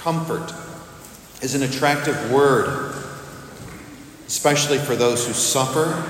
Comfort 0.00 0.54
is 1.42 1.54
an 1.54 1.62
attractive 1.62 2.32
word, 2.32 2.94
especially 4.26 4.78
for 4.78 4.96
those 4.96 5.26
who 5.26 5.34
suffer, 5.34 6.02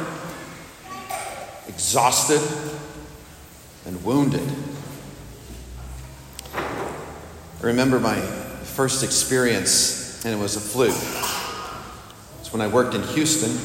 exhausted, 1.67 2.41
and 3.87 4.05
wounded. 4.05 4.49
I 6.55 7.63
remember 7.63 7.99
my 7.99 8.21
first 8.21 9.03
experience, 9.03 10.25
and 10.25 10.33
it 10.33 10.39
was 10.39 10.55
a 10.55 10.61
flu. 10.61 10.91
It's 12.39 12.53
when 12.53 12.63
I 12.63 12.69
worked 12.69 12.95
in 12.95 13.03
Houston, 13.03 13.59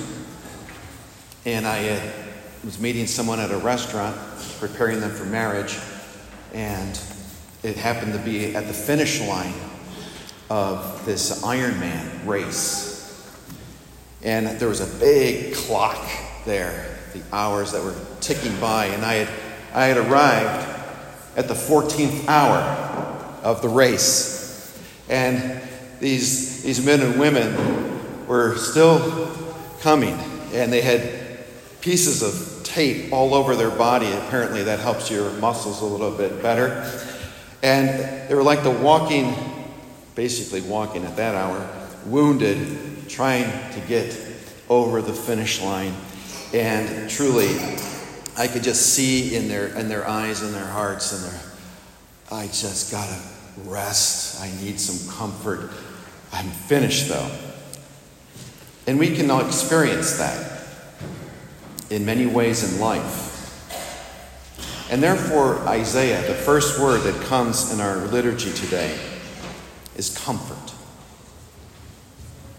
and 1.46 1.68
I 1.68 1.88
uh, 1.88 2.12
was 2.64 2.80
meeting 2.80 3.06
someone 3.06 3.40
at 3.40 3.52
a 3.52 3.58
restaurant, 3.58 4.18
preparing 4.60 5.02
them 5.02 5.12
for 5.12 5.26
marriage, 5.26 5.78
and 6.52 7.00
it 7.62 7.76
happened 7.76 8.14
to 8.14 8.20
be 8.20 8.56
at 8.56 8.66
the 8.66 8.74
finish 8.74 9.22
line 9.22 9.54
of 10.50 11.06
this 11.06 11.44
Ironman 11.44 12.26
race. 12.26 12.96
And 14.24 14.48
there 14.60 14.70
was 14.70 14.82
a 14.82 15.00
big 15.00 15.54
clock 15.56 16.04
there, 16.46 16.98
the 17.14 17.22
hours 17.32 17.72
that 17.72 17.84
were 17.84 17.96
ticking 18.22 18.60
by, 18.60 18.88
and 18.88 19.06
I 19.06 19.14
had, 19.14 19.30
I 19.74 19.86
had 19.86 19.98
arrived 19.98 20.76
at 21.36 21.48
the 21.48 21.54
14th 21.54 22.28
hour 22.28 22.60
of 23.44 23.62
the 23.62 23.70
race. 23.70 24.76
And 25.10 25.62
these, 26.00 26.64
these 26.64 26.84
men 26.84 27.02
and 27.02 27.20
women 27.20 28.28
were 28.28 28.56
still 28.58 29.32
coming, 29.82 30.16
and 30.54 30.72
they 30.72 30.82
had 30.82 31.40
pieces 31.82 32.24
of 32.24 32.64
tape 32.64 33.14
all 33.14 33.36
over 33.36 33.56
their 33.56 33.70
body. 33.70 34.12
Apparently, 34.12 34.64
that 34.64 34.80
helps 34.80 35.12
your 35.12 35.30
muscles 35.34 35.82
a 35.82 35.86
little 35.86 36.12
bit 36.12 36.42
better. 36.42 36.92
And 37.62 38.30
they 38.30 38.36
were 38.36 38.44
like 38.44 38.64
the 38.64 38.72
walking, 38.72 39.36
basically 40.16 40.62
walking 40.62 41.04
at 41.04 41.16
that 41.18 41.36
hour, 41.36 41.70
wounded, 42.06 43.08
trying 43.10 43.46
to 43.74 43.80
get 43.88 44.18
over 44.70 45.02
the 45.02 45.14
finish 45.14 45.62
line. 45.62 45.94
And 46.54 47.10
truly, 47.10 47.50
I 48.38 48.48
could 48.48 48.64
just 48.64 48.94
see 48.94 49.36
in 49.36 49.48
their, 49.48 49.68
in 49.78 49.90
their 49.90 50.08
eyes 50.08 50.42
and 50.42 50.54
their 50.54 50.66
hearts 50.66 51.12
and 51.14 51.32
their, 51.32 51.42
I 52.32 52.48
just 52.48 52.92
gotta 52.92 53.20
rest. 53.66 54.42
I 54.42 54.52
need 54.64 54.80
some 54.80 55.14
comfort. 55.16 55.70
I'm 56.32 56.50
finished 56.50 57.10
though. 57.10 57.30
And 58.88 59.00
we 59.00 59.16
can 59.16 59.30
all 59.32 59.46
experience 59.46 60.18
that 60.18 60.64
in 61.90 62.06
many 62.06 62.26
ways 62.26 62.74
in 62.74 62.80
life. 62.80 63.24
And 64.92 65.02
therefore, 65.02 65.58
Isaiah, 65.68 66.22
the 66.28 66.36
first 66.36 66.80
word 66.80 67.02
that 67.02 67.20
comes 67.26 67.74
in 67.74 67.82
our 67.82 67.98
liturgy 68.08 68.54
today, 68.54 68.98
is 69.96 70.18
comfort. 70.18 70.74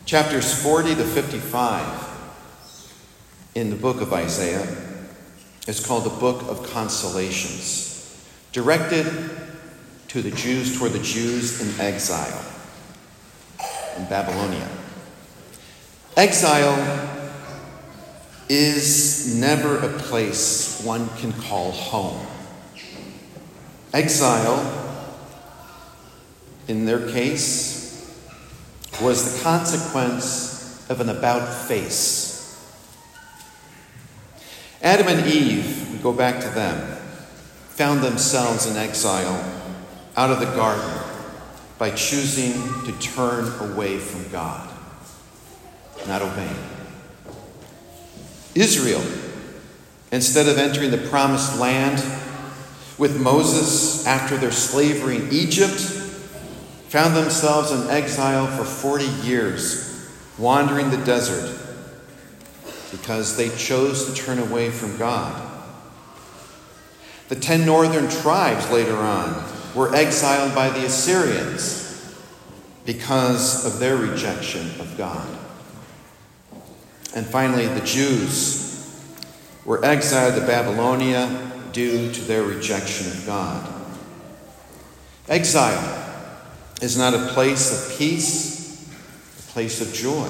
Chapters 0.04 0.62
40 0.62 0.94
to 0.94 1.04
55 1.04 2.06
in 3.54 3.70
the 3.70 3.76
book 3.76 4.00
of 4.00 4.12
Isaiah 4.12 4.66
is 5.66 5.84
called 5.84 6.04
the 6.04 6.10
Book 6.10 6.42
of 6.48 6.70
Consolations, 6.70 8.24
directed 8.52 9.06
to 10.08 10.22
the 10.22 10.30
Jews, 10.30 10.78
toward 10.78 10.92
the 10.92 11.00
Jews 11.00 11.60
in 11.60 11.80
exile 11.80 12.44
in 13.96 14.04
Babylonia. 14.06 14.68
Exile 16.16 17.12
is 18.48 19.34
never 19.36 19.78
a 19.78 19.98
place 19.98 20.80
one 20.84 21.08
can 21.16 21.32
call 21.32 21.72
home. 21.72 22.24
Exile, 23.92 24.85
in 26.68 26.84
their 26.84 27.08
case, 27.10 27.76
was 29.00 29.36
the 29.36 29.42
consequence 29.42 30.86
of 30.88 31.00
an 31.00 31.08
about 31.08 31.46
face. 31.68 32.36
Adam 34.82 35.08
and 35.08 35.26
Eve, 35.26 35.92
we 35.92 35.98
go 35.98 36.12
back 36.12 36.40
to 36.40 36.48
them, 36.50 36.96
found 37.68 38.02
themselves 38.02 38.66
in 38.66 38.76
exile 38.76 39.52
out 40.16 40.30
of 40.30 40.40
the 40.40 40.46
garden 40.46 41.02
by 41.78 41.90
choosing 41.90 42.52
to 42.84 42.92
turn 43.00 43.52
away 43.72 43.98
from 43.98 44.30
God, 44.30 44.68
not 46.06 46.22
obeying. 46.22 46.56
Israel, 48.54 49.02
instead 50.10 50.48
of 50.48 50.56
entering 50.56 50.90
the 50.90 51.08
promised 51.08 51.58
land 51.58 51.98
with 52.96 53.20
Moses 53.20 54.06
after 54.06 54.38
their 54.38 54.52
slavery 54.52 55.16
in 55.16 55.30
Egypt, 55.30 56.05
found 56.96 57.14
themselves 57.14 57.72
in 57.72 57.90
exile 57.90 58.46
for 58.46 58.64
40 58.64 59.04
years, 59.26 60.08
wandering 60.38 60.88
the 60.88 60.96
desert 61.04 61.54
because 62.90 63.36
they 63.36 63.50
chose 63.50 64.06
to 64.06 64.14
turn 64.14 64.38
away 64.38 64.70
from 64.70 64.96
God. 64.96 65.46
The 67.28 67.36
ten 67.36 67.66
northern 67.66 68.08
tribes 68.08 68.70
later 68.70 68.96
on 68.96 69.44
were 69.74 69.94
exiled 69.94 70.54
by 70.54 70.70
the 70.70 70.86
Assyrians 70.86 72.16
because 72.86 73.66
of 73.66 73.78
their 73.78 73.96
rejection 73.96 74.62
of 74.80 74.96
God. 74.96 75.28
And 77.14 77.26
finally, 77.26 77.66
the 77.66 77.84
Jews 77.84 79.04
were 79.66 79.84
exiled 79.84 80.36
to 80.36 80.46
Babylonia 80.46 81.52
due 81.72 82.10
to 82.10 82.20
their 82.22 82.42
rejection 82.42 83.08
of 83.08 83.26
God. 83.26 83.70
Exile 85.28 86.04
is 86.82 86.98
not 86.98 87.14
a 87.14 87.28
place 87.28 87.72
of 87.92 87.98
peace, 87.98 88.88
a 89.38 89.52
place 89.52 89.80
of 89.80 89.92
joy. 89.94 90.28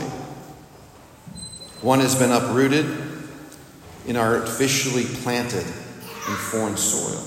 One 1.83 2.01
has 2.01 2.15
been 2.15 2.31
uprooted 2.31 2.87
and 4.07 4.17
artificially 4.17 5.05
planted 5.23 5.67
in 5.67 6.35
foreign 6.35 6.77
soil. 6.77 7.23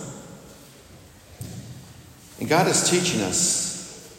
And 2.40 2.47
God 2.47 2.68
is 2.68 2.90
teaching 2.90 3.22
us 3.22 4.16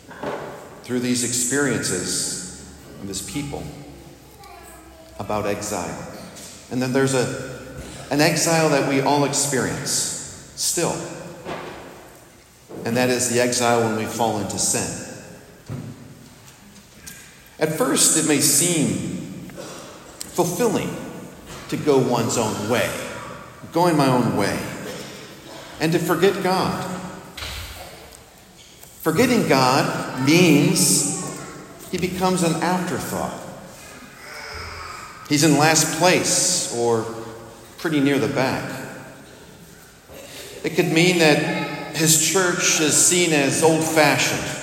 through 0.82 1.00
these 1.00 1.24
experiences 1.24 2.60
of 3.00 3.08
His 3.08 3.22
people 3.30 3.62
about 5.18 5.46
exile. 5.46 6.06
And 6.70 6.80
then 6.80 6.92
there's 6.92 7.14
a, 7.14 7.60
an 8.10 8.20
exile 8.20 8.70
that 8.70 8.88
we 8.88 9.00
all 9.00 9.24
experience 9.24 10.52
still. 10.56 10.94
And 12.84 12.96
that 12.96 13.10
is 13.10 13.30
the 13.30 13.40
exile 13.40 13.82
when 13.82 13.96
we 13.96 14.06
fall 14.06 14.38
into 14.38 14.58
sin. 14.58 15.06
At 17.58 17.74
first, 17.74 18.16
it 18.16 18.26
may 18.26 18.40
seem 18.40 19.48
fulfilling 20.32 20.96
to 21.68 21.76
go 21.76 21.98
one's 21.98 22.38
own 22.38 22.70
way, 22.70 22.90
going 23.72 23.96
my 23.96 24.08
own 24.08 24.36
way, 24.36 24.58
and 25.78 25.92
to 25.92 25.98
forget 25.98 26.42
God. 26.42 26.86
Forgetting 29.02 29.48
God 29.48 30.26
means 30.26 31.20
he 31.90 31.98
becomes 31.98 32.42
an 32.42 32.54
afterthought. 32.62 33.38
He's 35.28 35.44
in 35.44 35.58
last 35.58 35.98
place 35.98 36.74
or 36.76 37.04
pretty 37.78 38.00
near 38.00 38.18
the 38.18 38.28
back. 38.28 38.88
It 40.64 40.70
could 40.70 40.92
mean 40.92 41.18
that 41.18 41.59
his 42.00 42.32
church 42.32 42.80
is 42.80 42.96
seen 42.96 43.30
as 43.34 43.62
old 43.62 43.84
fashioned 43.84 44.56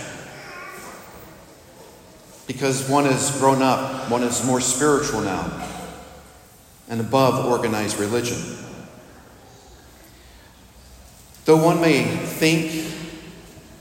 because 2.48 2.90
one 2.90 3.06
has 3.06 3.38
grown 3.40 3.62
up, 3.62 4.10
one 4.10 4.24
is 4.24 4.44
more 4.44 4.60
spiritual 4.60 5.22
now, 5.22 5.70
and 6.90 7.00
above 7.00 7.46
organized 7.46 8.00
religion. 8.00 8.40
Though 11.46 11.64
one 11.64 11.80
may 11.80 12.06
think 12.06 12.92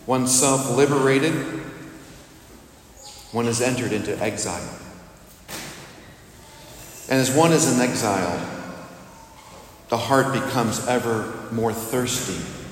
oneself 0.06 0.76
liberated, 0.76 1.32
one 3.32 3.46
has 3.46 3.62
entered 3.62 3.92
into 3.92 4.22
exile. 4.22 4.78
And 7.08 7.18
as 7.18 7.34
one 7.34 7.52
is 7.52 7.72
in 7.72 7.80
exile, 7.80 8.38
the 9.88 9.96
heart 9.96 10.34
becomes 10.34 10.86
ever 10.86 11.48
more 11.52 11.72
thirsty 11.72 12.65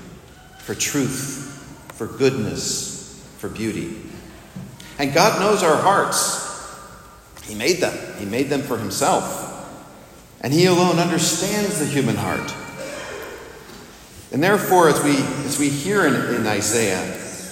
for 0.64 0.74
truth, 0.74 1.92
for 1.92 2.06
goodness, 2.06 3.22
for 3.36 3.50
beauty. 3.50 4.00
And 4.98 5.12
God 5.12 5.38
knows 5.38 5.62
our 5.62 5.76
hearts. 5.76 6.42
He 7.44 7.54
made 7.54 7.82
them, 7.82 8.18
He 8.18 8.24
made 8.24 8.48
them 8.48 8.62
for 8.62 8.78
Himself. 8.78 9.42
And 10.40 10.54
He 10.54 10.64
alone 10.64 10.98
understands 10.98 11.80
the 11.80 11.86
human 11.86 12.16
heart. 12.16 12.54
And 14.32 14.42
therefore, 14.42 14.88
as 14.88 15.04
we, 15.04 15.16
as 15.44 15.58
we 15.58 15.68
hear 15.68 16.06
in, 16.06 16.34
in 16.34 16.46
Isaiah, 16.46 17.04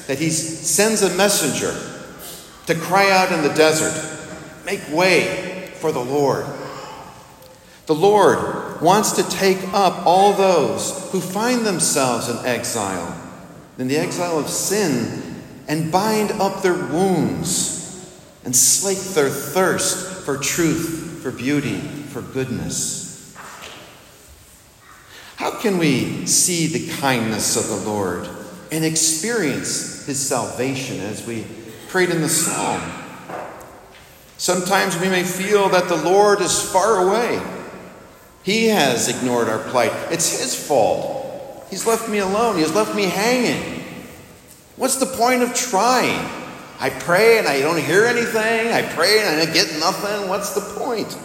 that 0.06 0.18
He 0.18 0.30
sends 0.30 1.02
a 1.02 1.14
messenger 1.14 1.74
to 2.66 2.74
cry 2.74 3.10
out 3.10 3.30
in 3.30 3.42
the 3.42 3.52
desert, 3.54 3.92
make 4.64 4.80
way 4.90 5.70
for 5.76 5.92
the 5.92 6.02
Lord. 6.02 6.46
The 7.86 7.94
Lord 7.94 8.61
wants 8.82 9.12
to 9.12 9.22
take 9.30 9.62
up 9.72 10.06
all 10.06 10.32
those 10.32 11.10
who 11.12 11.20
find 11.20 11.64
themselves 11.64 12.28
in 12.28 12.36
exile, 12.44 13.16
in 13.78 13.88
the 13.88 13.96
exile 13.96 14.38
of 14.38 14.48
sin 14.48 15.22
and 15.68 15.92
bind 15.92 16.32
up 16.32 16.62
their 16.62 16.74
wounds 16.74 17.80
and 18.44 18.54
slake 18.54 18.98
their 19.14 19.30
thirst 19.30 20.24
for 20.24 20.36
truth, 20.36 21.20
for 21.22 21.30
beauty, 21.30 21.78
for 21.78 22.20
goodness. 22.20 23.36
How 25.36 25.58
can 25.58 25.78
we 25.78 26.26
see 26.26 26.66
the 26.66 26.92
kindness 27.00 27.56
of 27.56 27.68
the 27.68 27.88
Lord 27.88 28.28
and 28.70 28.84
experience 28.84 30.06
his 30.06 30.20
salvation 30.20 31.00
as 31.00 31.26
we 31.26 31.46
prayed 31.88 32.10
in 32.10 32.20
the 32.20 32.28
psalm? 32.28 32.80
Sometimes 34.38 34.98
we 34.98 35.08
may 35.08 35.22
feel 35.22 35.68
that 35.68 35.88
the 35.88 35.96
Lord 35.96 36.40
is 36.40 36.70
far 36.72 37.06
away. 37.06 37.40
He 38.42 38.66
has 38.68 39.08
ignored 39.08 39.48
our 39.48 39.60
plight. 39.70 39.92
It's 40.10 40.40
his 40.40 40.54
fault. 40.54 41.66
He's 41.70 41.86
left 41.86 42.08
me 42.08 42.18
alone. 42.18 42.56
He 42.56 42.62
has 42.62 42.74
left 42.74 42.94
me 42.94 43.04
hanging. 43.04 43.84
What's 44.76 44.96
the 44.96 45.06
point 45.06 45.42
of 45.42 45.54
trying? 45.54 46.28
I 46.80 46.90
pray 46.90 47.38
and 47.38 47.46
I 47.46 47.60
don't 47.60 47.80
hear 47.80 48.04
anything. 48.04 48.72
I 48.72 48.82
pray 48.82 49.20
and 49.20 49.40
I 49.40 49.52
get 49.52 49.78
nothing. 49.78 50.28
What's 50.28 50.54
the 50.54 50.80
point? 50.80 51.16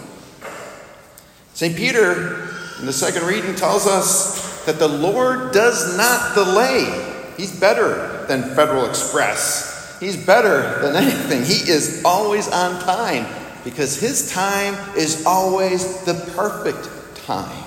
St. 1.54 1.76
Peter, 1.76 2.48
in 2.78 2.86
the 2.86 2.92
second 2.92 3.26
reading, 3.26 3.56
tells 3.56 3.86
us 3.86 4.64
that 4.64 4.78
the 4.78 4.86
Lord 4.86 5.52
does 5.52 5.96
not 5.96 6.34
delay. 6.34 7.34
He's 7.36 7.58
better 7.58 8.24
than 8.26 8.54
Federal 8.54 8.88
Express. 8.88 9.98
He's 9.98 10.16
better 10.16 10.80
than 10.82 10.94
anything. 10.94 11.42
He 11.42 11.68
is 11.68 12.02
always 12.04 12.46
on 12.48 12.80
time 12.84 13.26
because 13.64 13.98
his 13.98 14.30
time 14.30 14.76
is 14.96 15.26
always 15.26 16.04
the 16.04 16.14
perfect 16.36 16.88
time. 17.28 17.64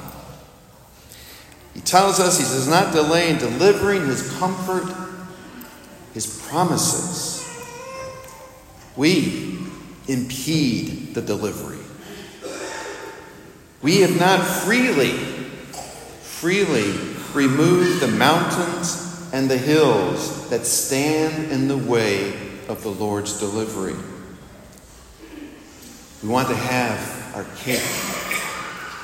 He 1.75 1.81
tells 1.81 2.19
us 2.19 2.39
he 2.39 2.43
does 2.43 2.67
not 2.67 2.93
delay 2.93 3.29
in 3.29 3.37
delivering 3.37 4.07
his 4.07 4.35
comfort, 4.39 4.91
his 6.15 6.41
promises. 6.47 7.47
We 8.97 9.59
impede 10.07 11.13
the 11.13 11.21
delivery. 11.21 11.77
We 13.83 14.01
have 14.01 14.19
not 14.19 14.39
freely, 14.39 15.11
freely 15.11 16.91
removed 17.35 17.99
the 18.01 18.07
mountains 18.07 19.29
and 19.31 19.47
the 19.47 19.59
hills 19.59 20.49
that 20.49 20.65
stand 20.65 21.51
in 21.51 21.67
the 21.67 21.77
way 21.77 22.33
of 22.67 22.81
the 22.81 22.89
Lord's 22.89 23.39
delivery. 23.39 23.95
We 26.23 26.29
want 26.29 26.49
to 26.49 26.55
have 26.55 27.35
our 27.35 27.45
cake, 27.57 28.20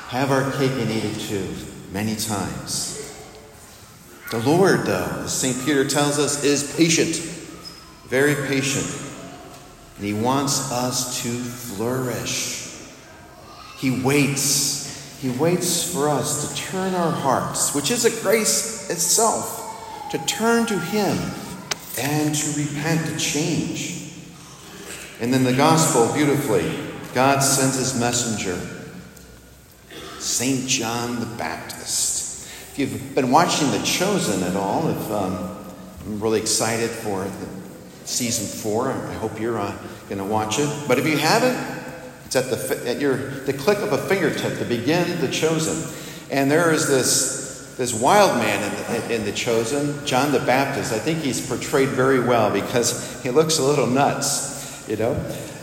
have 0.08 0.30
our 0.30 0.50
cake 0.52 0.72
and 0.72 0.90
eat 0.90 1.04
it 1.04 1.20
too, 1.20 1.46
many 1.92 2.16
times. 2.16 2.94
The 4.30 4.38
Lord, 4.38 4.84
though, 4.84 5.22
as 5.24 5.32
St. 5.32 5.64
Peter 5.66 5.86
tells 5.86 6.18
us, 6.18 6.44
is 6.44 6.74
patient, 6.76 7.16
very 8.08 8.34
patient, 8.46 8.86
and 9.96 10.06
He 10.06 10.14
wants 10.14 10.72
us 10.72 11.22
to 11.22 11.28
flourish. 11.28 12.86
He 13.76 14.02
waits. 14.02 15.20
He 15.20 15.30
waits 15.30 15.92
for 15.92 16.08
us 16.08 16.54
to 16.54 16.70
turn 16.70 16.94
our 16.94 17.10
hearts, 17.10 17.74
which 17.74 17.90
is 17.90 18.04
a 18.04 18.22
grace 18.22 18.88
itself 18.88 19.58
to 20.10 20.18
turn 20.26 20.64
to 20.66 20.78
Him 20.78 21.18
and 21.98 22.34
to 22.34 22.60
repent, 22.60 23.06
to 23.06 23.18
change. 23.18 24.10
And 25.20 25.34
then 25.34 25.44
the 25.44 25.52
gospel, 25.52 26.10
beautifully, 26.14 26.72
God 27.12 27.40
sends 27.40 27.76
His 27.76 27.98
messenger, 27.98 28.58
St. 30.28 30.68
John 30.68 31.20
the 31.20 31.26
Baptist. 31.26 32.46
If 32.72 32.78
you've 32.78 33.14
been 33.14 33.30
watching 33.30 33.70
The 33.70 33.82
Chosen 33.82 34.42
at 34.42 34.54
all, 34.54 34.88
if 34.88 35.10
um, 35.10 35.56
I'm 36.04 36.20
really 36.20 36.40
excited 36.40 36.90
for 36.90 37.26
season 38.04 38.46
four, 38.46 38.92
I 38.92 39.14
hope 39.14 39.40
you're 39.40 39.58
uh, 39.58 39.74
going 40.08 40.18
to 40.18 40.24
watch 40.24 40.58
it. 40.58 40.68
But 40.86 40.98
if 40.98 41.06
you 41.06 41.16
haven't, 41.16 41.56
it's 42.26 42.36
at 42.36 42.50
the 42.50 42.82
at 42.86 43.00
your 43.00 43.16
the 43.16 43.54
click 43.54 43.78
of 43.78 43.92
a 43.92 43.98
fingertip 43.98 44.58
to 44.58 44.64
begin 44.66 45.18
The 45.20 45.28
Chosen. 45.28 45.82
And 46.30 46.50
there 46.50 46.72
is 46.72 46.86
this 46.86 47.74
this 47.78 47.94
wild 47.94 48.36
man 48.38 48.62
in 48.62 49.08
the, 49.08 49.14
in 49.14 49.24
the, 49.24 49.32
Chosen, 49.32 50.04
John 50.04 50.32
the 50.32 50.40
Baptist, 50.40 50.92
I 50.92 50.98
think 50.98 51.20
he's 51.20 51.46
portrayed 51.46 51.90
very 51.90 52.18
well 52.18 52.52
because 52.52 53.22
he 53.22 53.30
looks 53.30 53.60
a 53.60 53.62
little 53.62 53.86
nuts, 53.86 54.84
you 54.88 54.96
know? 54.96 55.12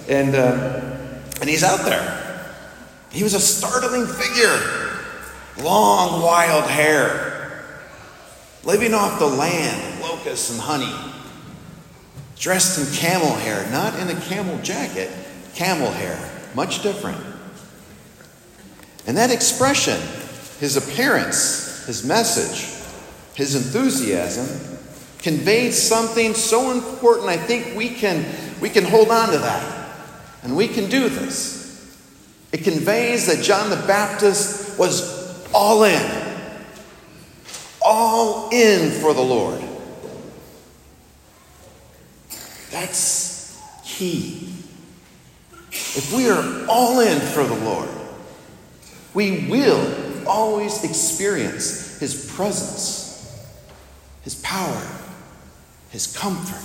And, 0.07 0.33
uh, 0.33 0.97
and 1.41 1.49
he's 1.49 1.61
out 1.61 1.83
there. 1.83 2.24
He 3.15 3.23
was 3.23 3.33
a 3.33 3.39
startling 3.39 4.07
figure, 4.07 4.59
long, 5.63 6.21
wild 6.21 6.69
hair, 6.69 7.63
living 8.65 8.93
off 8.93 9.19
the 9.19 9.25
land, 9.25 10.01
locusts 10.01 10.51
and 10.51 10.59
honey, 10.59 10.93
dressed 12.35 12.77
in 12.77 12.93
camel 12.93 13.33
hair, 13.37 13.65
not 13.71 13.97
in 13.99 14.09
a 14.09 14.19
camel 14.23 14.59
jacket, 14.63 15.09
camel 15.53 15.89
hair, 15.91 16.19
much 16.55 16.83
different. 16.83 17.23
And 19.07 19.15
that 19.15 19.31
expression, 19.31 19.97
his 20.59 20.75
appearance, 20.75 21.85
his 21.85 22.03
message, 22.03 22.69
his 23.33 23.55
enthusiasm 23.55 24.77
conveyed 25.19 25.73
something 25.73 26.33
so 26.33 26.71
important. 26.71 27.29
I 27.29 27.37
think 27.37 27.77
we 27.77 27.87
can, 27.87 28.25
we 28.59 28.69
can 28.69 28.83
hold 28.83 29.09
on 29.09 29.29
to 29.31 29.37
that. 29.37 29.89
And 30.43 30.57
we 30.57 30.67
can 30.67 30.89
do 30.89 31.07
this. 31.07 31.64
It 32.55 32.63
conveys 32.63 33.27
that 33.27 33.43
John 33.43 33.69
the 33.69 33.75
Baptist 33.75 34.79
was 34.79 35.45
all 35.53 35.83
in, 35.83 36.31
all 37.81 38.49
in 38.49 38.91
for 38.91 39.13
the 39.13 39.21
Lord. 39.21 39.61
That's 42.71 43.61
key. 43.83 44.53
If 45.69 46.13
we 46.15 46.29
are 46.29 46.65
all 46.69 47.01
in 47.01 47.19
for 47.19 47.43
the 47.43 47.55
Lord, 47.55 47.89
we 49.13 49.49
will 49.49 50.25
always 50.25 50.85
experience 50.85 51.99
His 51.99 52.31
presence, 52.37 53.37
His 54.21 54.35
power, 54.35 54.87
His 55.89 56.07
comfort, 56.15 56.63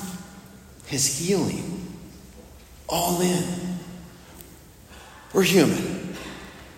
His 0.86 1.18
healing, 1.18 1.96
all 2.88 3.20
in. 3.20 3.69
We're 5.32 5.42
human. 5.42 6.14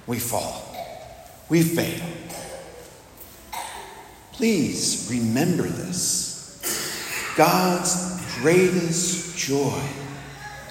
We 0.07 0.19
fall. 0.19 0.77
We 1.49 1.63
fail. 1.63 2.07
Please 4.33 5.09
remember 5.11 5.65
this. 5.65 7.33
God's 7.37 8.25
greatest 8.37 9.37
joy 9.39 9.83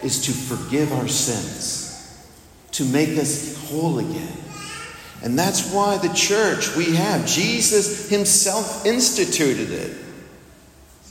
is 0.04 0.26
to 0.26 0.32
forgive 0.32 0.92
our 0.94 1.08
sins, 1.08 2.28
to 2.72 2.86
make 2.86 3.18
us 3.18 3.58
whole 3.70 4.00
again 4.00 4.42
and 5.24 5.38
that's 5.38 5.72
why 5.72 5.98
the 5.98 6.14
church 6.14 6.76
we 6.76 6.96
have, 6.96 7.26
Jesus 7.26 8.10
himself 8.10 8.86
instituted 8.86 9.72
it 9.72 9.98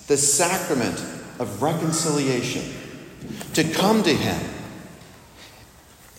the 0.09 0.17
sacrament 0.17 0.99
of 1.39 1.63
reconciliation. 1.63 2.65
To 3.55 3.63
come 3.63 4.03
to 4.03 4.13
him 4.13 4.41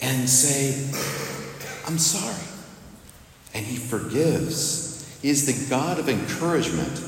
and 0.01 0.27
say, 0.27 0.73
I'm 1.87 1.97
sorry. 1.97 2.47
And 3.53 3.65
he 3.65 3.77
forgives. 3.77 5.19
He 5.21 5.29
is 5.29 5.45
the 5.45 5.69
God 5.69 5.99
of 5.99 6.09
encouragement. 6.09 7.03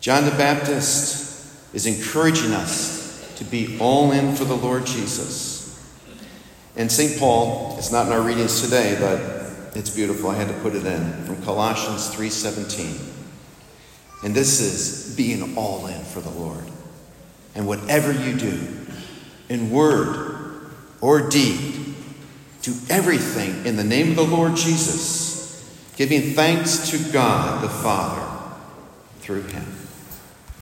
John 0.00 0.24
the 0.24 0.30
Baptist 0.32 1.74
is 1.74 1.86
encouraging 1.86 2.52
us 2.52 3.34
to 3.36 3.44
be 3.44 3.78
all 3.78 4.12
in 4.12 4.34
for 4.34 4.44
the 4.44 4.56
Lord 4.56 4.86
Jesus. 4.86 5.60
And 6.76 6.90
St. 6.90 7.18
Paul, 7.18 7.76
it's 7.78 7.92
not 7.92 8.06
in 8.06 8.12
our 8.12 8.20
readings 8.20 8.62
today, 8.62 8.96
but 9.00 9.76
it's 9.76 9.90
beautiful. 9.90 10.30
I 10.30 10.36
had 10.36 10.48
to 10.48 10.54
put 10.60 10.74
it 10.74 10.84
in 10.84 11.24
from 11.24 11.42
Colossians 11.42 12.08
3:17. 12.08 12.98
And 14.22 14.34
this 14.34 14.60
is 14.60 15.16
being 15.16 15.56
all 15.56 15.86
in 15.86 16.04
for 16.04 16.20
the 16.20 16.30
Lord. 16.30 16.64
And 17.54 17.66
whatever 17.66 18.12
you 18.12 18.36
do, 18.36 18.58
in 19.48 19.70
word 19.70 20.29
or 21.00 21.28
deed, 21.28 21.94
do 22.62 22.74
everything 22.88 23.64
in 23.66 23.76
the 23.76 23.84
name 23.84 24.10
of 24.10 24.16
the 24.16 24.22
Lord 24.24 24.56
Jesus, 24.56 25.64
giving 25.96 26.34
thanks 26.34 26.90
to 26.90 27.12
God 27.12 27.62
the 27.62 27.68
Father 27.68 28.26
through 29.20 29.42
him. 29.42 29.79